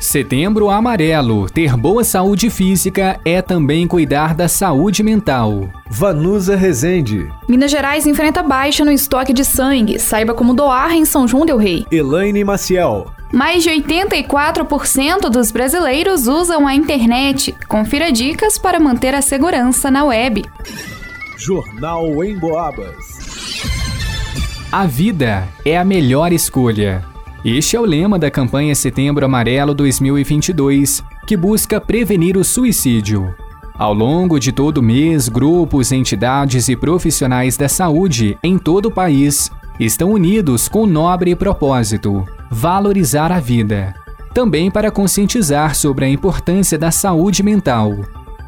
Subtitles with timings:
[0.00, 1.46] Setembro Amarelo.
[1.50, 5.68] Ter boa saúde física é também cuidar da saúde mental.
[5.90, 7.30] Vanusa Rezende.
[7.46, 9.98] Minas Gerais enfrenta baixa no estoque de sangue.
[9.98, 11.84] Saiba como doar em São João Del Rei.
[11.92, 13.12] Elaine Maciel.
[13.30, 17.54] Mais de 84% dos brasileiros usam a internet.
[17.68, 20.42] Confira dicas para manter a segurança na web.
[21.36, 22.96] Jornal em Boabas.
[24.72, 27.09] A vida é a melhor escolha.
[27.42, 33.34] Este é o lema da campanha Setembro Amarelo 2022, que busca prevenir o suicídio.
[33.78, 39.50] Ao longo de todo mês, grupos, entidades e profissionais da saúde em todo o país
[39.78, 43.94] estão unidos com o nobre propósito: valorizar a vida.
[44.34, 47.94] Também para conscientizar sobre a importância da saúde mental.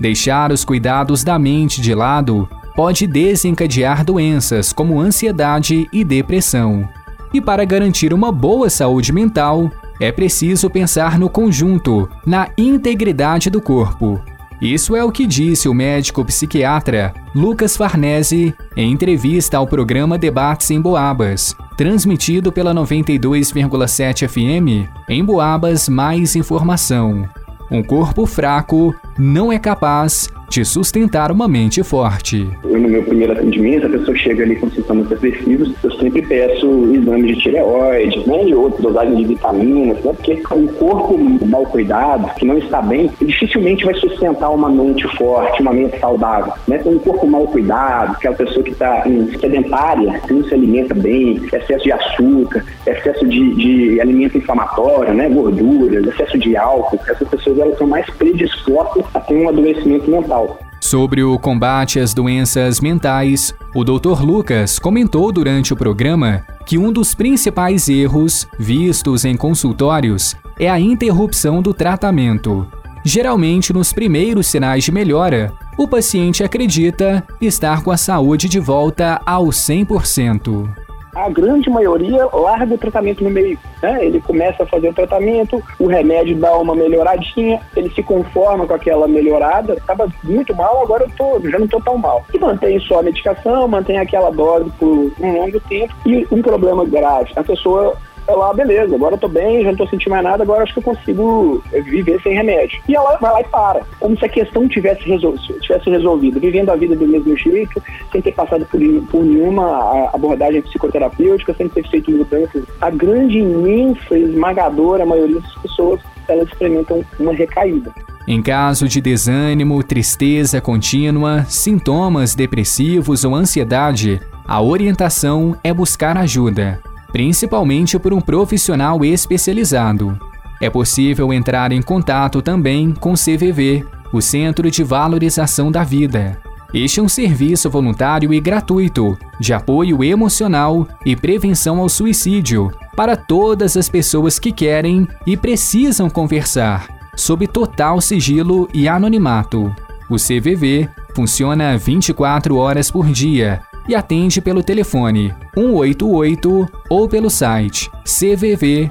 [0.00, 6.88] Deixar os cuidados da mente de lado pode desencadear doenças como ansiedade e depressão.
[7.32, 13.60] E para garantir uma boa saúde mental, é preciso pensar no conjunto, na integridade do
[13.60, 14.20] corpo.
[14.60, 20.70] Isso é o que disse o médico psiquiatra Lucas Farnese em entrevista ao programa Debates
[20.72, 24.90] em Boabas, transmitido pela 92,7 FM.
[25.08, 27.28] Em Boabas, mais informação.
[27.70, 32.48] Um corpo fraco não é capaz de sustentar uma mente forte.
[32.64, 37.36] No meu primeiro atendimento, a pessoa chega ali com sintomas depressivos, eu sempre peço exames
[37.36, 42.56] de tireoide, né, outros dosagem de vitaminas, né, porque um corpo mal cuidado, que não
[42.58, 46.52] está bem, dificilmente vai sustentar uma mente forte, uma mente saudável.
[46.66, 46.78] Né?
[46.80, 49.04] Então, um corpo mal cuidado, aquela pessoa que está
[49.40, 55.28] sedentária, que não se alimenta bem, excesso de açúcar, excesso de, de alimento inflamatório, né,
[55.28, 60.37] gorduras, excesso de álcool, essas pessoas elas são mais predispostas a ter um adoecimento mental.
[60.80, 64.22] Sobre o combate às doenças mentais, o Dr.
[64.22, 70.78] Lucas comentou durante o programa que um dos principais erros vistos em consultórios é a
[70.78, 72.66] interrupção do tratamento.
[73.04, 79.20] Geralmente, nos primeiros sinais de melhora, o paciente acredita estar com a saúde de volta
[79.24, 83.58] ao 100% a grande maioria larga o tratamento no meio.
[83.82, 84.06] Né?
[84.06, 88.74] Ele começa a fazer o tratamento, o remédio dá uma melhoradinha, ele se conforma com
[88.74, 92.24] aquela melhorada, estava muito mal, agora eu tô, já não estou tão mal.
[92.32, 95.94] E mantém só a medicação, mantém aquela dose por um longo tempo.
[96.06, 97.96] E um problema grave, a pessoa
[98.28, 100.78] ela, beleza, agora eu tô bem, já não tô sentindo mais nada, agora acho que
[100.80, 102.78] eu consigo viver sem remédio.
[102.86, 103.80] E ela vai lá e para.
[103.98, 108.20] Como se a questão tivesse, resol tivesse resolvido, vivendo a vida do mesmo jeito, sem
[108.20, 108.78] ter passado por,
[109.10, 112.64] por nenhuma abordagem psicoterapêutica, sem ter feito mudanças.
[112.82, 117.90] A grande, imensa, esmagadora maioria das pessoas, elas experimentam uma recaída.
[118.26, 126.78] Em caso de desânimo, tristeza contínua, sintomas depressivos ou ansiedade, a orientação é buscar ajuda
[127.12, 130.18] principalmente por um profissional especializado.
[130.60, 136.40] É possível entrar em contato também com o CVV, o Centro de Valorização da Vida.
[136.74, 143.16] Este é um serviço voluntário e gratuito de apoio emocional e prevenção ao suicídio para
[143.16, 149.74] todas as pessoas que querem e precisam conversar, sob total sigilo e anonimato.
[150.10, 157.90] O CVV funciona 24 horas por dia e atende pelo telefone 188 ou pelo site
[158.04, 158.88] cvv.org.br.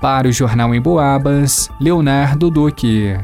[0.00, 3.16] Para o Jornal em Boabas, Leonardo Duque.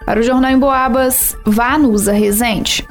[0.05, 2.87] Para o Jornal em Boabas, Vanusa Rezende.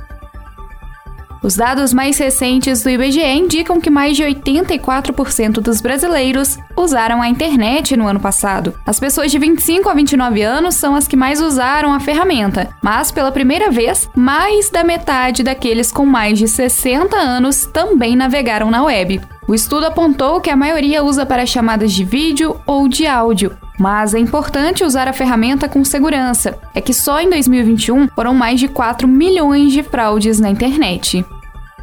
[1.45, 7.29] Os dados mais recentes do IBGE indicam que mais de 84% dos brasileiros usaram a
[7.29, 8.73] internet no ano passado.
[8.87, 13.11] As pessoas de 25 a 29 anos são as que mais usaram a ferramenta, mas
[13.11, 18.83] pela primeira vez, mais da metade daqueles com mais de 60 anos também navegaram na
[18.83, 19.21] web.
[19.47, 24.15] O estudo apontou que a maioria usa para chamadas de vídeo ou de áudio, mas
[24.15, 26.59] é importante usar a ferramenta com segurança.
[26.75, 31.25] É que só em 2021 foram mais de 4 milhões de fraudes na internet.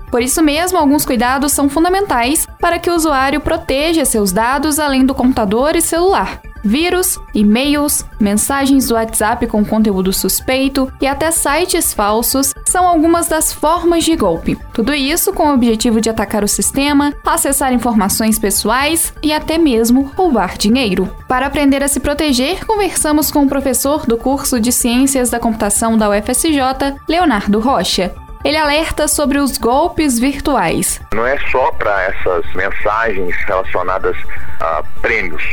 [0.09, 5.05] Por isso mesmo, alguns cuidados são fundamentais para que o usuário proteja seus dados além
[5.05, 6.41] do computador e celular.
[6.63, 13.51] Vírus, e-mails, mensagens do WhatsApp com conteúdo suspeito e até sites falsos são algumas das
[13.51, 14.57] formas de golpe.
[14.73, 20.11] Tudo isso com o objetivo de atacar o sistema, acessar informações pessoais e até mesmo
[20.15, 21.13] roubar dinheiro.
[21.27, 25.97] Para aprender a se proteger, conversamos com o professor do curso de Ciências da Computação
[25.97, 26.59] da UFSJ,
[27.07, 28.13] Leonardo Rocha.
[28.43, 30.99] Ele alerta sobre os golpes virtuais.
[31.13, 34.17] Não é só para essas mensagens relacionadas
[34.59, 35.43] a prêmios.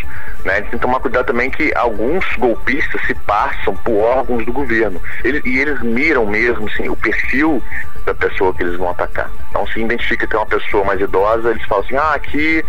[0.48, 0.62] Né?
[0.62, 4.98] Tem que tomar cuidado também que alguns golpistas se passam por órgãos do governo.
[5.22, 7.62] E eles miram mesmo assim, o perfil
[8.06, 9.30] da pessoa que eles vão atacar.
[9.50, 12.64] Então, se identifica que é uma pessoa mais idosa, eles falam assim: ah, aqui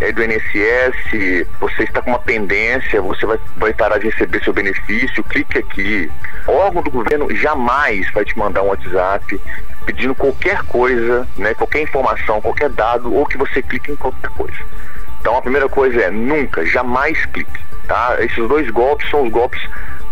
[0.00, 4.52] é do INSS, você está com uma pendência, você vai, vai parar de receber seu
[4.52, 6.08] benefício, clique aqui.
[6.46, 9.40] O órgão do governo jamais vai te mandar um WhatsApp
[9.84, 14.58] pedindo qualquer coisa, né, qualquer informação, qualquer dado, ou que você clique em qualquer coisa.
[15.24, 17.58] Então a primeira coisa é nunca, jamais clique.
[17.88, 18.18] Tá?
[18.20, 19.58] Esses dois golpes são os golpes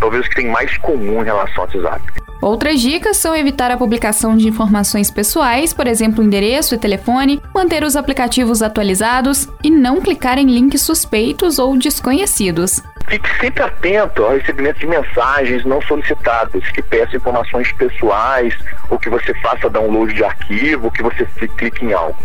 [0.00, 2.02] talvez que tem mais comum em relação ao WhatsApp.
[2.40, 7.84] Outras dicas são evitar a publicação de informações pessoais, por exemplo, endereço e telefone, manter
[7.84, 12.82] os aplicativos atualizados e não clicar em links suspeitos ou desconhecidos.
[13.06, 18.56] Fique sempre atento ao recebimento de mensagens não solicitadas que peçam informações pessoais
[18.88, 21.26] ou que você faça download de arquivo, ou que você
[21.58, 22.16] clique em algo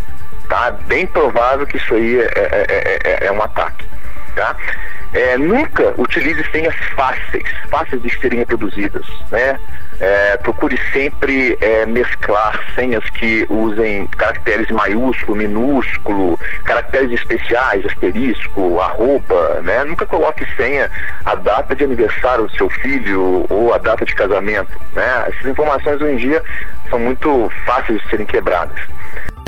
[0.48, 0.70] tá?
[0.86, 3.86] Bem provável que isso aí é, é, é, é um ataque,
[4.34, 4.56] tá?
[5.14, 9.58] É, nunca utilize senhas fáceis, fáceis de serem reproduzidas, né?
[10.00, 19.60] É, procure sempre é, mesclar senhas que usem caracteres maiúsculo, minúsculo, caracteres especiais, asterisco, arroba,
[19.62, 19.82] né?
[19.84, 20.90] Nunca coloque senha
[21.24, 25.24] a data de aniversário do seu filho ou a data de casamento, né?
[25.28, 26.42] Essas informações hoje em dia
[26.90, 28.78] são muito fáceis de serem quebradas.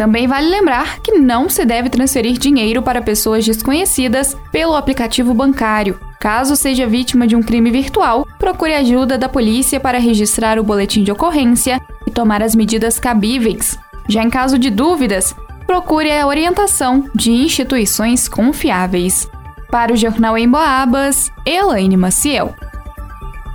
[0.00, 6.00] Também vale lembrar que não se deve transferir dinheiro para pessoas desconhecidas pelo aplicativo bancário.
[6.19, 11.05] Caso seja vítima de um crime virtual, procure ajuda da polícia para registrar o boletim
[11.05, 13.79] de ocorrência e tomar as medidas cabíveis.
[14.08, 15.37] Já em caso de dúvidas,
[15.67, 19.29] procure a orientação de instituições confiáveis.
[19.70, 22.55] Para o Jornal em Boabas, Elaine Maciel.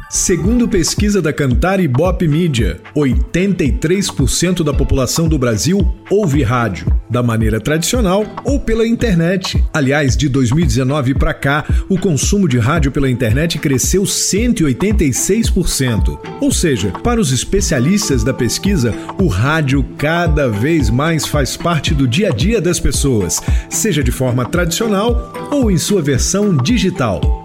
[0.08, 7.24] Segundo pesquisa da Cantar e Bop Media, 83% da população do Brasil ouve rádio, da
[7.24, 9.66] maneira tradicional ou pela internet.
[9.74, 16.20] Aliás, de 2019 para cá, o consumo de rádio pela internet cresceu 186%.
[16.40, 22.08] Ou seja, para os especialistas da pesquisa, o rádio cada vez mais faz parte do
[22.08, 27.45] dia a dia das pessoas, seja de forma tradicional ou em sua versão digital.